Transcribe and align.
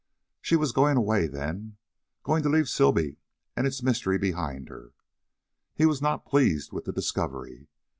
She 0.41 0.55
was 0.55 0.71
going 0.71 0.97
away, 0.97 1.27
then 1.27 1.77
going 2.23 2.41
to 2.41 2.49
leave 2.49 2.67
Sibley 2.67 3.17
and 3.55 3.67
its 3.67 3.83
mystery 3.83 4.17
behind 4.17 4.67
her! 4.67 4.93
He 5.75 5.85
was 5.85 6.01
not 6.01 6.25
pleased 6.25 6.73
with 6.73 6.85
the 6.85 6.91
discovery. 6.91 7.67